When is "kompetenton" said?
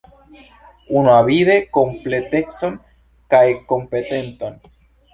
3.75-4.63